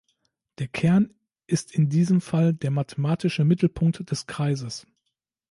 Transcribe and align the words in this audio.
Der 0.57 0.67
Kern 0.67 1.13
ist 1.45 1.75
in 1.75 1.87
diesem 1.87 2.21
Fall 2.21 2.55
der 2.55 2.71
mathematische 2.71 3.45
Mittelpunkt 3.45 4.09
des 4.09 4.25
Kreises. 4.25 4.87